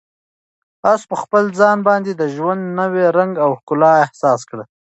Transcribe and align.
آس 0.91 1.01
په 1.09 1.15
خپل 1.21 1.43
ځان 1.59 1.77
باندې 1.87 2.11
د 2.15 2.23
ژوند 2.35 2.61
نوی 2.79 3.05
رنګ 3.17 3.33
او 3.45 3.51
ښکلا 3.59 3.91
احساس 4.05 4.39
کړه. 4.49 4.63